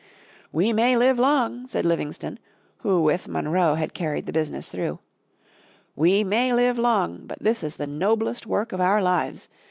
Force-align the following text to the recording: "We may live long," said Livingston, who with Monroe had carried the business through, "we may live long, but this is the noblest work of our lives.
"We 0.51 0.73
may 0.73 0.97
live 0.97 1.19
long," 1.19 1.67
said 1.67 1.85
Livingston, 1.85 2.39
who 2.77 3.03
with 3.03 3.27
Monroe 3.27 3.75
had 3.75 3.93
carried 3.93 4.25
the 4.25 4.31
business 4.33 4.67
through, 4.67 4.97
"we 5.95 6.23
may 6.23 6.51
live 6.53 6.79
long, 6.79 7.27
but 7.27 7.37
this 7.39 7.61
is 7.63 7.77
the 7.77 7.85
noblest 7.85 8.47
work 8.47 8.71
of 8.71 8.81
our 8.81 8.99
lives. 8.99 9.47